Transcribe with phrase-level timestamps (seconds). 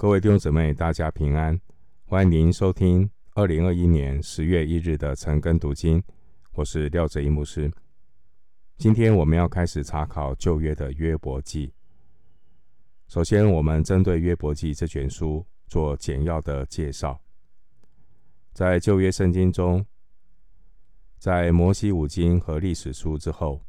[0.00, 1.60] 各位弟兄姊妹，大家平安！
[2.06, 6.02] 欢迎您收听二零二一年十月一日的晨更读经，
[6.52, 7.70] 我是廖哲一牧师。
[8.78, 11.74] 今天我们要开始查考旧约的约伯记。
[13.08, 17.20] 首先，我们针对约伯记这卷书做简要的介绍。
[18.54, 19.84] 在旧约圣经中，
[21.18, 23.60] 在摩西五经和历史书之后，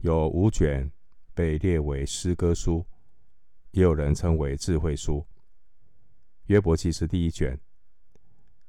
[0.00, 0.92] 有五卷
[1.32, 2.84] 被列为诗歌书。
[3.72, 5.26] 也有人称为智慧书。
[6.46, 7.58] 约伯记是第一卷，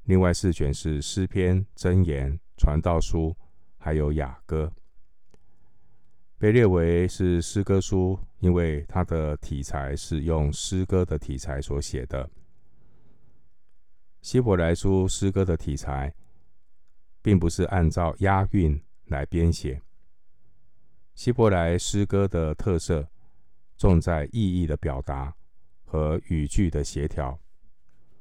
[0.04, 3.36] 另外四卷是诗篇、箴言、传道书，
[3.78, 4.72] 还有雅歌。
[6.38, 12.30] 被列为是诗歌书，因为它的题材是用诗歌的题材所写的。
[14.22, 16.14] 希伯来书诗歌的题材，
[17.22, 19.82] 并不是按照押韵来编写。
[21.16, 23.08] 希伯来诗歌的特色。
[23.82, 25.36] 重在意义的表达
[25.86, 27.40] 和语句的协调，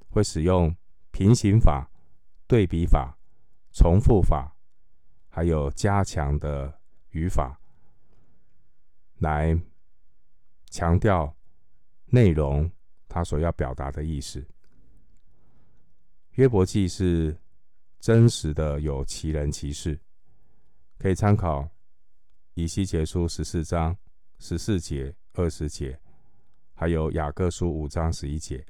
[0.08, 0.74] 会使用
[1.10, 1.86] 平行法、
[2.46, 3.18] 对比法、
[3.70, 4.56] 重复法，
[5.28, 7.60] 还有加强的语法，
[9.18, 9.54] 来
[10.70, 11.36] 强调
[12.06, 12.72] 内容
[13.06, 14.42] 他所要表达的意思。
[16.36, 17.38] 约伯记是
[17.98, 20.00] 真实的，有奇人奇事，
[20.96, 21.68] 可以参考
[22.54, 23.94] 以西结书十四章
[24.38, 25.14] 十四节。
[25.40, 25.98] 二十节，
[26.74, 28.62] 还有雅各书五章十一节。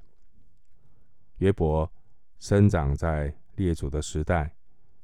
[1.39, 1.91] 约伯
[2.39, 4.55] 生长在列祖的时代，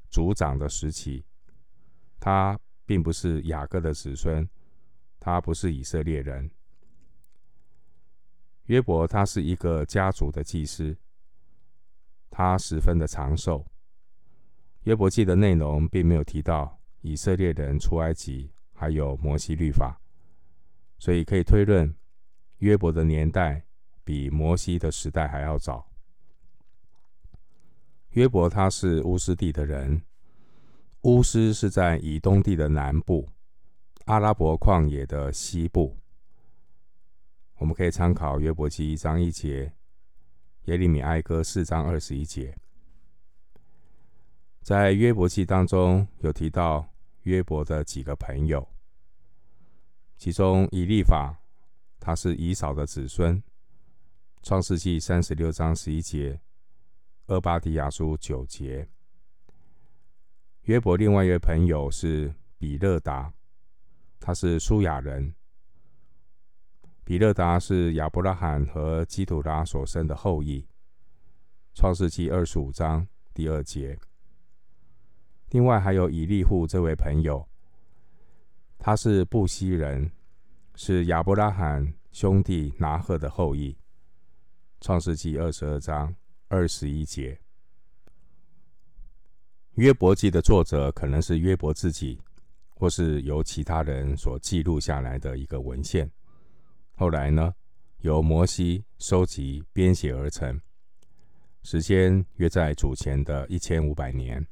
[0.09, 1.25] 族长的时期。
[2.21, 4.47] 他并不是雅各的子孙，
[5.19, 6.49] 他不是以色列人。
[8.67, 10.97] 约伯他是一个家族的祭司，
[12.29, 13.65] 他十分的长寿。
[14.83, 19.99] 约伯记的内容并没有提到以色列人出埃及，还有摩西律法。
[20.99, 21.93] 所以可以推论，
[22.57, 23.63] 约伯的年代
[24.03, 25.89] 比摩西的时代还要早。
[28.11, 30.01] 约伯他是乌斯地的人，
[31.01, 33.29] 乌斯是在以东地的南部，
[34.05, 35.97] 阿拉伯旷野的西部。
[37.59, 39.73] 我们可以参考约伯记一章一节，
[40.65, 42.57] 耶利米哀歌四章二十一节。
[44.61, 46.87] 在约伯记当中有提到
[47.23, 48.67] 约伯的几个朋友。
[50.17, 51.39] 其中以利法，
[51.99, 53.41] 他是以扫的子孙，
[54.41, 56.41] 创世记三十六章十一节，
[57.27, 58.89] 俄巴底亚书九节。
[60.63, 63.31] 约伯另外一位朋友是比勒达，
[64.19, 65.35] 他是苏亚人。
[67.03, 70.67] 比勒达是亚伯拉罕和基土拉所生的后裔，
[71.75, 73.97] 创世记二十五章第二节。
[75.51, 77.47] 另外还有以利户这位朋友。
[78.79, 80.11] 他是布西人，
[80.75, 83.75] 是亚伯拉罕兄弟拿鹤的后裔。
[84.79, 86.15] 创世记二十二章
[86.47, 87.39] 二十一节。
[89.73, 92.21] 约伯记的作者可能是约伯自己，
[92.75, 96.09] 或是由其他人所记录下来的一个文献。
[96.93, 97.53] 后来呢，
[98.01, 100.61] 由摩西收集编写而成，
[101.63, 104.45] 时间约在主前的一千五百年。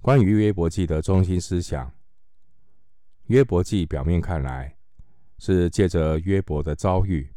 [0.00, 1.90] 关于约伯记的中心思想。
[3.26, 4.76] 约伯记表面看来
[5.38, 7.30] 是借着约伯的遭遇，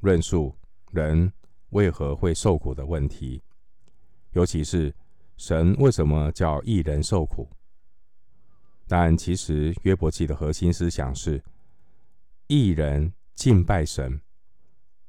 [0.00, 0.56] 论述
[0.90, 1.32] 人
[1.70, 3.42] 为何会受苦的问题，
[4.32, 4.94] 尤其是
[5.36, 7.48] 神为什么叫一人受苦。
[8.88, 11.42] 但其实约伯记的核心思想是，
[12.48, 14.20] 一人敬拜神，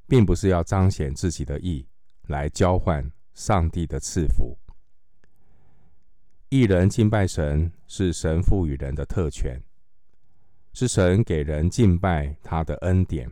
[0.06, 1.84] 并不是要彰显自己的义
[2.28, 4.56] 来交换上帝的赐福。
[6.48, 9.60] 一人敬拜神是神赋予人的特权。
[10.72, 13.30] 是神给人敬拜他的恩典。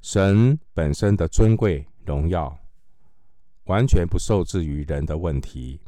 [0.00, 2.58] 神本身的尊贵荣耀，
[3.64, 5.80] 完全不受制于人的问题。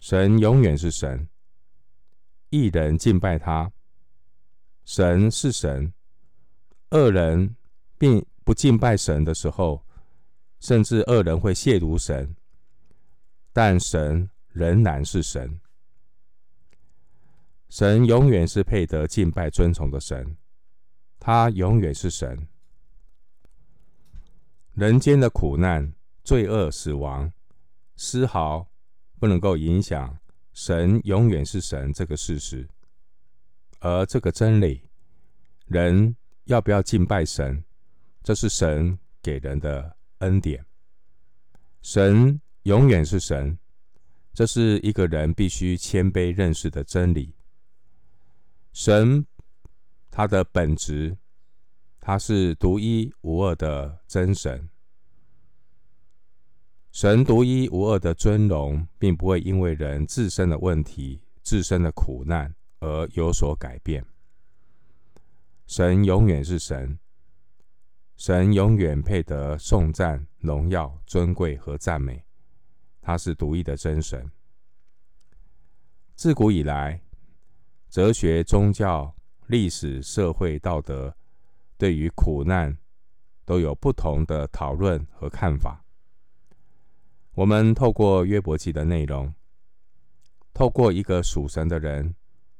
[0.00, 1.28] 神永远是神，
[2.50, 3.72] 一人敬拜他。
[4.84, 5.92] 神是神，
[6.90, 7.56] 恶人
[7.98, 9.84] 并不敬拜神的时候，
[10.60, 12.34] 甚至恶人会亵渎神，
[13.52, 15.60] 但神仍然是神。
[17.68, 20.36] 神永远是配得敬拜尊崇的神，
[21.18, 22.48] 他永远是神。
[24.72, 25.92] 人间的苦难、
[26.24, 27.30] 罪恶、死亡，
[27.96, 28.66] 丝毫
[29.18, 30.18] 不能够影响
[30.52, 32.68] 神永远是神这个事实。
[33.80, 34.82] 而这个真理，
[35.66, 37.62] 人要不要敬拜神，
[38.22, 40.64] 这是神给人的恩典。
[41.82, 43.58] 神永远是神，
[44.32, 47.34] 这是一个人必须谦卑认识的真理。
[48.88, 49.26] 神，
[50.10, 51.18] 他的本质，
[52.00, 54.70] 他是独一无二的真神。
[56.90, 64.02] 神独一无二的尊荣，并不会因为人自身的问题、自身的苦难而有所改变。
[65.66, 66.98] 神永远是神，
[68.16, 72.24] 神永远配得颂赞、荣耀、尊贵和赞美。
[73.02, 74.32] 他是独一的真神。
[76.14, 77.02] 自古以来，
[77.98, 79.12] 哲学、宗教、
[79.48, 81.12] 历史、社会、道德，
[81.76, 82.78] 对于苦难
[83.44, 85.84] 都有不同的讨论和看法。
[87.32, 89.34] 我们透过约伯记的内容，
[90.54, 92.14] 透过一个属神的人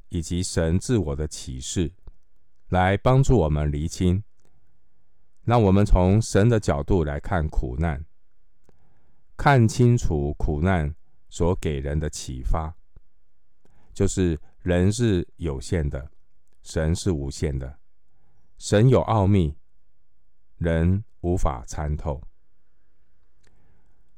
[0.08, 1.93] 以及神自我的启示，
[2.70, 4.25] 来帮助我们厘清，
[5.44, 8.05] 让我们从神的角度来看苦难，
[9.37, 10.93] 看清楚苦难
[11.29, 12.75] 所给人的启发，
[13.94, 14.37] 就是
[14.68, 16.10] 人是有限的，
[16.60, 17.78] 神是无限的，
[18.58, 19.56] 神有奥秘，
[20.58, 22.22] 人无法参透。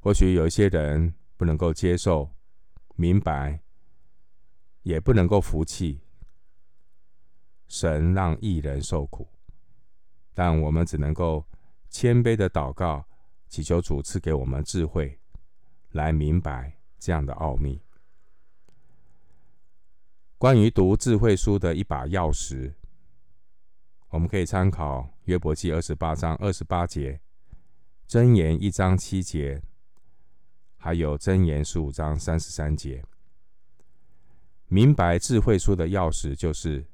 [0.00, 2.29] 或许有一些人不能够接受、
[2.97, 3.61] 明白，
[4.82, 6.00] 也不能够服气。
[7.69, 9.29] 神让一人受苦，
[10.35, 11.47] 但我们只能够
[11.88, 13.06] 谦卑的祷告，
[13.47, 15.17] 祈求主赐给我们智慧，
[15.93, 17.81] 来明白这样的奥秘。
[20.41, 22.73] 关于读智慧书的一把钥匙，
[24.09, 27.21] 我们可以参考约伯记二十八章二十八节，
[28.09, 29.63] 箴言一章七节。
[30.79, 33.05] 还有箴言十五章三十三节，
[34.69, 36.87] 明白智慧书的钥匙就是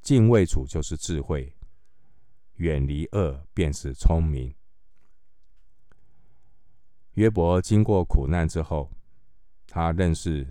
[0.00, 1.52] 敬畏主，就是智慧；
[2.54, 4.54] 远离恶，便是聪明。
[7.16, 8.90] 约伯经过苦难之后，
[9.66, 10.50] 他认识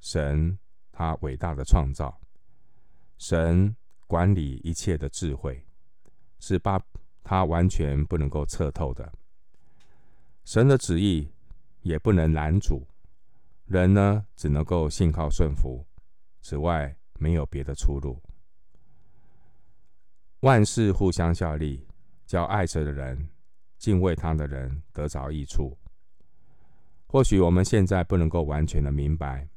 [0.00, 0.58] 神，
[0.92, 2.20] 他伟大的创造，
[3.18, 3.74] 神
[4.06, 5.66] 管理一切的智慧，
[6.38, 6.80] 是把
[7.24, 9.12] 他完全不能够测透的。
[10.44, 11.32] 神的旨意。
[11.82, 12.86] 也不能拦阻，
[13.66, 15.84] 人呢，只能够信靠顺服，
[16.40, 18.22] 此外没有别的出路。
[20.42, 21.84] 万事互相效力，
[22.24, 23.28] 叫爱神的人、
[23.78, 25.76] 敬畏他的人得着益处。
[27.08, 29.48] 或许我们现在不能够完全的明白，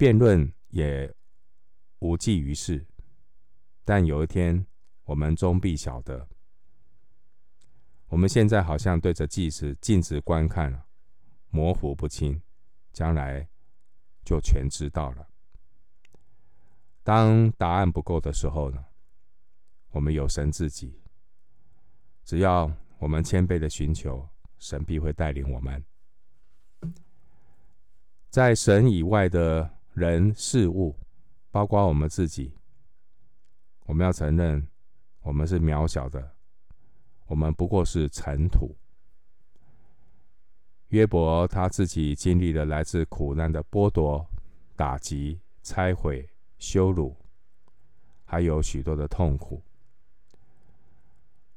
[0.00, 1.14] 辩论也
[1.98, 2.86] 无济于事，
[3.84, 4.64] 但有一天
[5.04, 6.26] 我们终必晓得。
[8.06, 10.86] 我们现在好像对着镜子镜子观看，
[11.50, 12.40] 模糊不清，
[12.94, 13.46] 将来
[14.24, 15.28] 就全知道了。
[17.02, 18.82] 当答案不够的时候呢，
[19.90, 20.98] 我们有神自己，
[22.24, 24.26] 只要我们谦卑的寻求，
[24.56, 25.84] 神必会带领我们。
[28.30, 30.96] 在神以外的人事物，
[31.50, 32.54] 包括我们自己，
[33.86, 34.66] 我们要承认，
[35.22, 36.36] 我们是渺小的。
[37.26, 38.76] 我们不过是尘土。
[40.88, 44.26] 约伯他自己经历了来自苦难的剥夺、
[44.74, 46.28] 打击、拆毁、
[46.58, 47.16] 羞辱，
[48.24, 49.62] 还有许多的痛苦。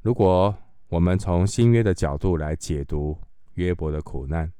[0.01, 0.55] 如果
[0.89, 3.17] 我们从新约的角度来解读
[3.53, 4.51] 约伯的苦难，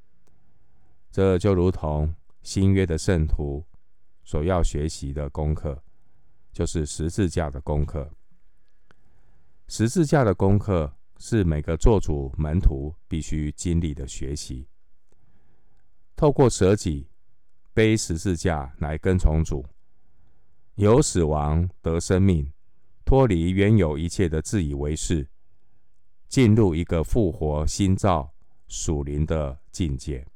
[1.11, 2.11] 这就如同
[2.43, 3.65] 新约的圣徒
[4.23, 5.81] 所要学习的功课，
[6.51, 8.11] 就是十字架的功课。
[9.67, 10.93] 十字架的功课。
[11.19, 14.67] 是每个作主门徒必须经历的学习。
[16.17, 17.07] 透过舍己、
[17.73, 19.65] 背十字架来跟从主，
[20.75, 22.51] 由死亡得生命，
[23.05, 25.25] 脱离原有一切的自以为是，
[26.27, 28.33] 进入一个复活、新造、
[28.67, 30.27] 属灵的境界。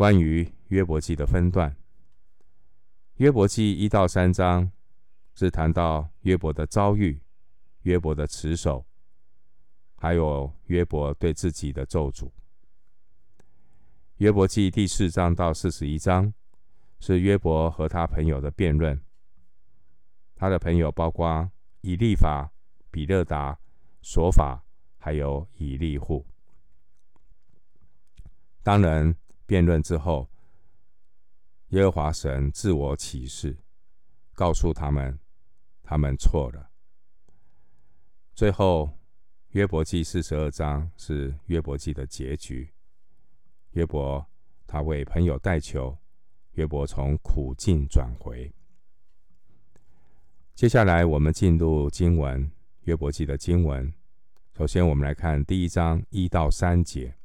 [0.00, 1.76] 关于约伯记的分段，
[3.16, 4.72] 约伯记一到三章
[5.34, 7.20] 是谈到约伯的遭遇。
[7.82, 8.86] 约伯的持守，
[9.96, 12.30] 还有约伯对自己的咒诅。
[14.16, 16.32] 约伯记第四章到四十一章
[16.98, 18.98] 是约伯和他朋友的辩论。
[20.34, 21.50] 他的朋友包括
[21.82, 22.50] 以利法、
[22.90, 23.60] 比勒达、
[24.02, 24.64] 琐法，
[24.96, 26.24] 还有以利户。
[28.62, 29.14] 当然，
[29.50, 30.30] 辩论之后，
[31.70, 33.56] 耶和华神自我启示，
[34.32, 35.18] 告诉他们，
[35.82, 36.70] 他们错了。
[38.32, 38.96] 最后，
[39.48, 42.72] 约伯记四十二章是约伯记的结局。
[43.72, 44.24] 约伯
[44.68, 45.98] 他为朋友代求，
[46.52, 48.54] 约伯从苦境转回。
[50.54, 52.48] 接下来，我们进入经文，
[52.82, 53.92] 约伯记的经文。
[54.56, 57.16] 首先，我们来看第一章一到三节。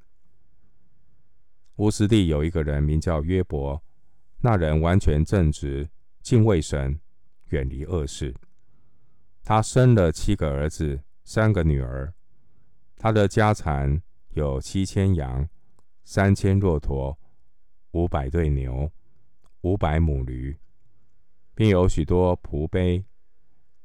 [1.78, 3.84] 乌斯地有一个人名叫约伯，
[4.40, 5.90] 那人完全正直，
[6.22, 7.00] 敬畏神，
[7.50, 8.34] 远离恶事。
[9.44, 12.14] 他生了七个儿子，三个女儿。
[12.96, 15.48] 他的家产有七千羊，
[16.06, 17.20] 三千骆驼，
[17.92, 18.90] 五百对牛，
[19.62, 20.58] 五百母驴，
[21.54, 23.04] 并有许多仆婢。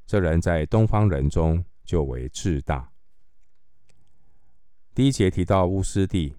[0.06, 2.92] 这人在东方人中就为至大。
[4.94, 6.36] 第一节提到乌斯地，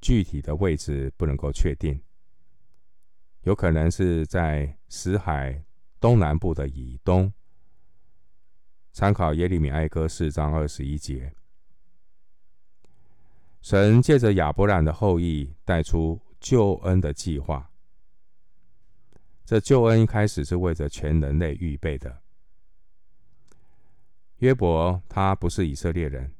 [0.00, 2.00] 具体的位置不能够确定，
[3.42, 5.62] 有可能是在死海
[6.00, 7.32] 东南部的以东。
[8.92, 11.32] 参考耶利米哀歌四章二十一节，
[13.62, 17.70] 神借着亚伯兰的后裔带出救恩的计划。
[19.44, 22.20] 这救恩一开始是为着全人类预备的。
[24.38, 26.32] 约伯他不是以色列人，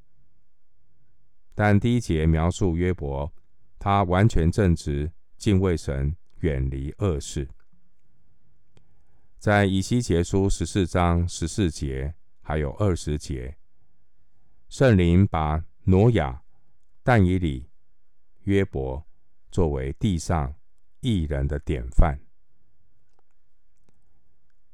[1.55, 3.33] 但第一节描述约伯，
[3.81, 7.49] 他完全正直，敬畏神，远离恶事。
[9.41, 12.15] 在以西结书十四章十四节。
[12.43, 13.57] 还有二十节，
[14.69, 16.43] 圣灵把挪亚、
[17.05, 17.71] 但以理、
[18.43, 19.07] 约伯
[19.53, 20.53] 作为地上
[20.99, 22.19] 义人的典范。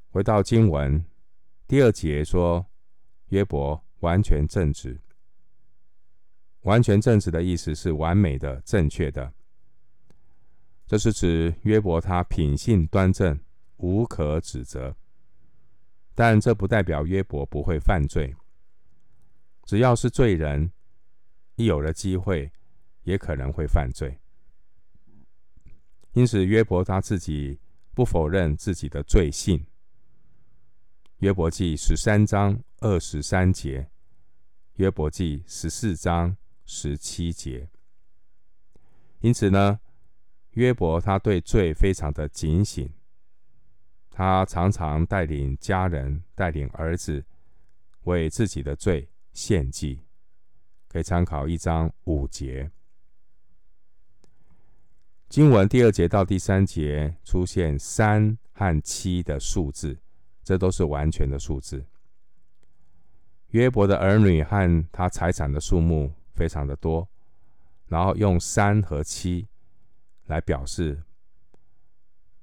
[0.09, 1.05] 回到经文
[1.67, 2.65] 第二节说，
[3.27, 4.99] 约伯完全正直。
[6.67, 9.33] 完全正直的意思是完美的、正确的。
[10.85, 13.39] 这是指约伯他品性端正，
[13.77, 14.97] 无可指责。
[16.13, 18.35] 但这不代表约伯不会犯罪。
[19.63, 20.73] 只要是罪人，
[21.55, 22.51] 一有了机会，
[23.05, 24.19] 也可能会犯罪。
[26.15, 27.61] 因此，约伯他自己
[27.95, 29.65] 不否认自己的罪性。
[31.19, 33.89] 约伯记十三章二十三节，
[34.75, 37.71] 约伯记十四章十七节。
[39.21, 39.81] 因此呢，
[40.51, 42.93] 约伯他对罪非常的警醒。
[44.11, 47.25] 他常常带领家人、带领儿子
[48.05, 50.01] 为自己的罪献祭，
[50.89, 52.71] 可以参考一章五节。
[55.29, 59.99] 经文第二节到第三节出现三和七的数字，
[60.43, 61.85] 这都是完全的数字。
[63.49, 67.09] 约伯的儿女和他财产的数目非常的多，
[67.87, 69.49] 然后用三和七
[70.27, 71.03] 来表示，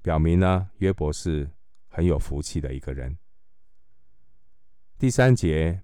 [0.02, 1.48] 表明呢，约伯是。
[1.96, 3.16] 很有福气的一个人。
[4.98, 5.80] 第三节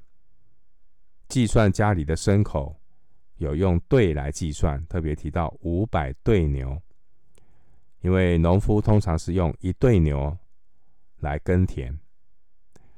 [1.28, 2.80] 计算家里的牲口，
[3.36, 6.82] 有用对来计算，特别提到五百对牛，
[8.00, 10.36] 因为农夫通常是用一对牛
[11.20, 11.96] 来耕田，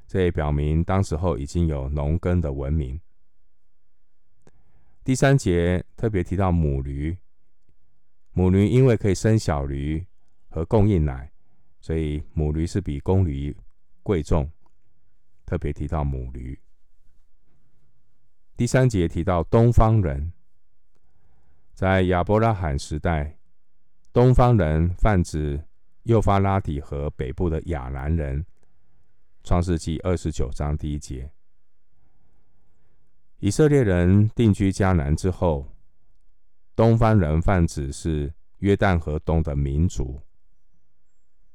[0.07, 2.99] 这也表明当时候已经有农耕的文明。
[5.05, 7.17] 第三节特别提到母驴，
[8.33, 10.07] 母驴因为可以生小驴
[10.49, 11.31] 和供应奶。
[11.81, 13.57] 所以母驴是比公驴
[14.05, 14.49] 贵重，
[15.45, 16.57] 特别提到母驴。
[18.57, 20.33] 第三节提到东方人，
[21.75, 23.37] 在亚伯拉罕时代，
[24.13, 25.65] 东方人泛指
[26.05, 28.47] 幼发拉底河北部的亚兰人。
[29.43, 31.29] 创世纪二十九章第一节，
[33.43, 35.67] 以色列人定居迦南之后，
[36.77, 40.23] 东方人泛指是约旦河东的民族。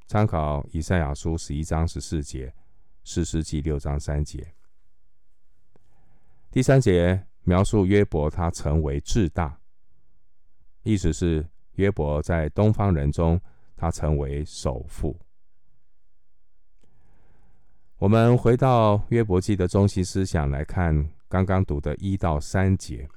[0.05, 2.53] 参考以赛亚书十一章十四节，
[3.05, 4.45] 士师记六章三节。
[6.51, 9.57] 第三节描述约伯，他成为至大，
[10.83, 13.39] 意思是约伯在东方人中，
[13.77, 15.17] 他成为首富。
[17.97, 23.07] 我们回到约伯记的中心思想来看，刚刚读的一到三节，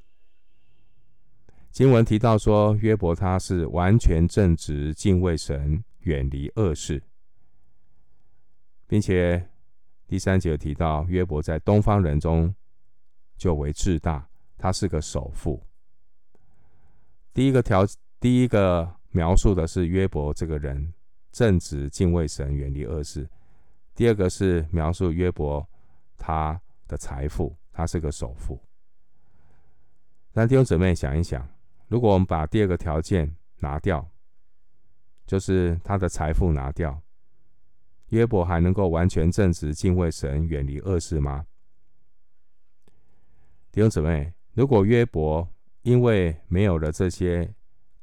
[1.70, 5.82] 经文提到说，约伯他是完全正直，敬畏神。
[6.04, 7.02] 远离恶事，
[8.86, 9.50] 并且
[10.06, 12.54] 第三节提到约伯在东方人中
[13.36, 14.26] 就为至大，
[14.56, 15.62] 他是个首富。
[17.34, 17.86] 第一个条，
[18.18, 20.94] 第一个描述的是约伯这个人
[21.32, 23.28] 正直、敬畏神、远离恶事。
[23.94, 25.68] 第二个是描述约伯
[26.16, 28.60] 他的财富，他是个首富。
[30.32, 31.48] 那弟兄姊妹想一想，
[31.88, 34.08] 如果我们把第二个条件拿掉，
[35.26, 37.02] 就是他的财富拿掉，
[38.08, 41.46] 约伯还能够完全正直、敬畏神、远离恶事吗？
[43.72, 45.48] 弟兄姊妹，如果约伯
[45.82, 47.54] 因为没有了这些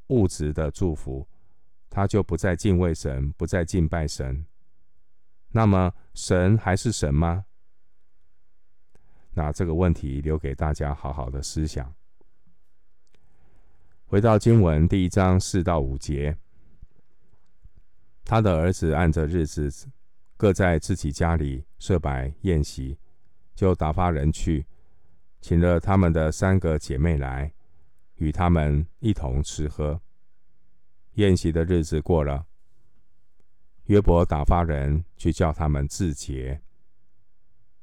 [0.08, 1.28] 物质的祝福，
[1.90, 4.46] 他就不再敬畏神、不再敬拜神，
[5.50, 7.46] 那么神还是神吗？
[9.38, 11.94] 那这个问题留给大家好好的思想。
[14.08, 16.36] 回到经文第一章四到五节。
[18.26, 19.92] 他的儿子按着日子，
[20.38, 22.98] 各在自己家里设摆宴席，
[23.54, 24.66] 就打发人去，
[25.40, 27.54] 请了他们的三个姐妹来，
[28.16, 30.02] 与他们一同吃喝。
[31.14, 32.48] 宴席的日子过了，
[33.84, 36.60] 约伯打发人去叫他们自洁。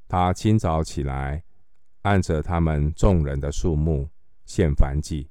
[0.06, 1.44] 他清早起来，
[2.02, 4.08] 按着他们众人的数目
[4.44, 5.30] 献燔祭，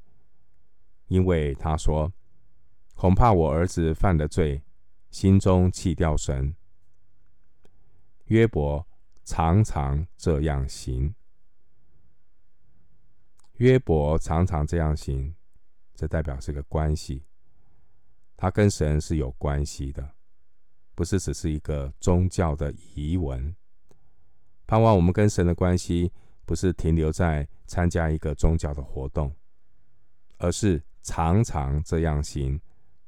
[1.08, 2.12] 因为他说
[2.96, 4.62] ：“恐怕我儿子犯了罪，
[5.10, 6.56] 心中弃掉神。”
[8.26, 8.86] 约伯
[9.24, 11.14] 常常这样行。
[13.58, 15.36] 约伯常常这样行，
[15.94, 17.24] 这代表是个关系。
[18.36, 20.16] 他跟神是有关系的，
[20.96, 23.56] 不是只是一个宗教的仪文。
[24.66, 26.12] 盼望我们跟神的关系
[26.46, 29.34] 不是停留在参加一个宗教的活动，
[30.38, 32.60] 而是常常这样行，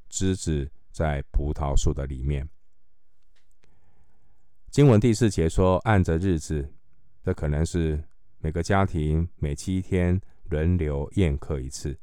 [0.09, 2.47] 枝子在葡萄树的里面。
[4.69, 6.73] 经文第四节说：“按着日子，
[7.23, 8.03] 这可能是
[8.39, 10.19] 每个家庭每七天
[10.49, 11.97] 轮流宴客一次。”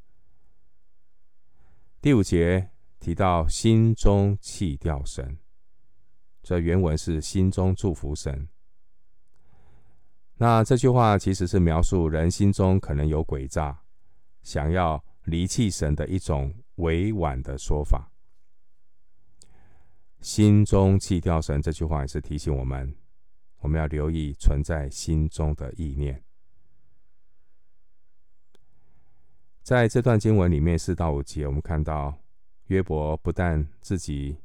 [2.00, 5.38] 第五节提到心中弃掉神，
[6.42, 8.48] 这原文是心中祝福神。
[10.36, 13.78] 那这句话其实是描述人心中可能有诡诈，
[14.42, 18.10] 想要离弃神的一种委婉的说法。
[20.20, 22.94] 心中弃掉神这句话也是提醒我们，
[23.58, 26.22] 我们要留意存在心中的意念。
[29.62, 32.18] 在这段经文里面四到五节，我们看到
[32.66, 34.36] 约伯不但自己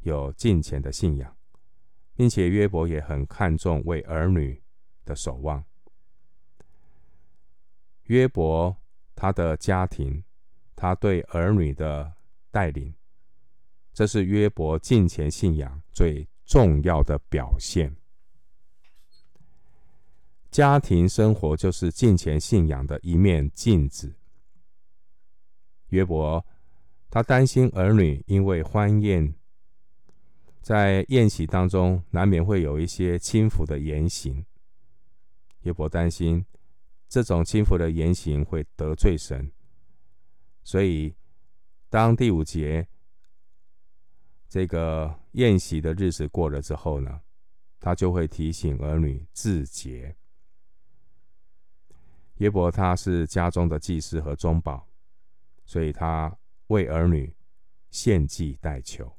[0.00, 1.36] 有敬虔的信仰，
[2.16, 4.60] 并且约伯也很看重为儿女
[5.04, 5.64] 的守望。
[8.04, 8.76] 约伯
[9.14, 10.24] 他的家庭，
[10.76, 12.12] 他对儿女的
[12.50, 12.94] 带领。
[13.92, 17.94] 这是约伯敬虔信仰最重要的表现。
[20.50, 24.14] 家庭生活就是敬虔信仰的一面镜子。
[25.88, 26.44] 约伯
[27.08, 29.34] 他担心儿女因为欢宴，
[30.60, 34.44] 在宴席当中难免会有一些轻浮的言行。
[35.64, 36.46] 约伯担心
[37.08, 39.52] 这种轻浮的言行会得罪神，
[40.62, 41.14] 所以
[41.90, 42.88] 当第五节。
[44.46, 47.22] 这个宴席的日子过了之后呢，
[47.80, 50.14] 他就会提醒儿女自洁。
[52.36, 54.86] 约伯他是家中的祭司和中保，
[55.64, 57.34] 所以他为儿女
[57.90, 59.16] 献祭代求。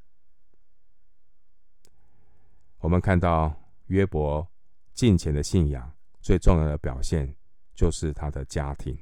[2.77, 4.47] 我们看到约伯
[4.93, 5.94] 敬虔的信仰
[6.25, 7.35] 最重要的表现，
[7.75, 8.97] 就是他的家庭，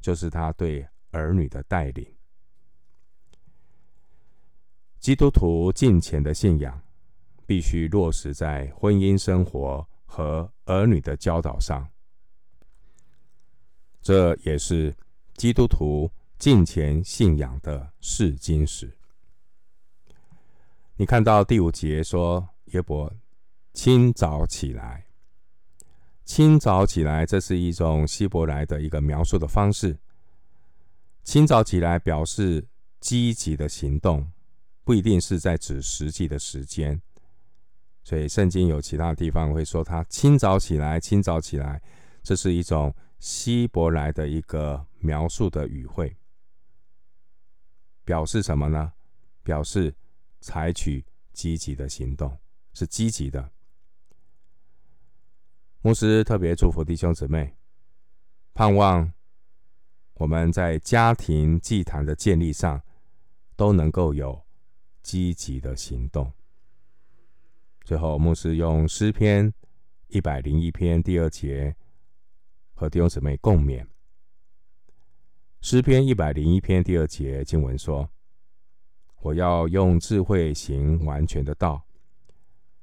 [0.00, 2.06] 就是他对儿女的带领。
[5.00, 6.80] 基督徒敬虔的信仰
[7.46, 11.90] 必须落实在婚姻生活和儿女的教导上，
[14.00, 14.96] 这也是
[15.34, 18.96] 基督徒敬虔信仰的试金石。
[20.94, 23.12] 你看到第五节说，约伯
[23.72, 25.05] 清早起来，
[26.26, 29.98] 清早起来，这是一种希伯来的一个描述的方式。
[31.22, 32.66] 清早起来表示
[33.00, 34.30] 积极的行动。
[34.84, 37.02] 不一定是在指实际的时间，
[38.04, 41.82] 所以圣经有其他地方会说他清早起来，清早起来，
[42.22, 46.16] 这是一种希伯来的一个描述的语汇，
[48.04, 48.92] 表示什么呢？
[49.42, 49.92] 表示
[50.40, 52.38] 采取积极的行动，
[52.72, 53.50] 是积极的。
[55.86, 57.54] 牧师特别祝福弟兄姊妹，
[58.52, 59.12] 盼望
[60.14, 62.82] 我们在家庭祭坛的建立上
[63.54, 64.44] 都能够有。
[65.00, 66.32] 积极的行动。
[67.84, 69.54] 最后，牧师用诗篇
[70.08, 71.76] 一百零一篇第二节
[72.74, 73.86] 和弟兄姊妹共勉。
[75.60, 78.10] 诗篇一百零一篇第二节经文说
[79.22, 81.80] ：“我要用智慧行完全的道。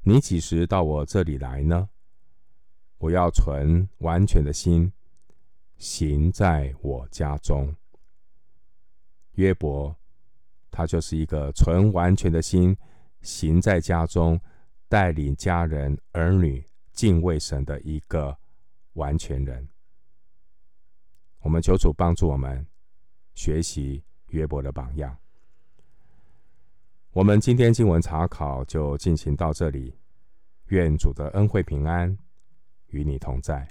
[0.03, 1.89] 你几时到我这里来呢？
[3.03, 4.89] 我要存完全的心，
[5.75, 7.75] 行在我家中。”
[9.35, 9.93] 约伯。
[10.75, 12.75] 他就是一个存完全的心，
[13.21, 14.41] 行在家中，
[14.87, 18.35] 带领家人儿女敬畏神的一个
[18.93, 19.67] 完全人。
[21.41, 22.65] 我们求主帮助我们
[23.35, 25.15] 学习约伯的榜样。
[27.11, 29.95] 我们今天经文查考就进行到这里，
[30.69, 32.17] 愿主的恩惠平安
[32.93, 33.67] 与你同在。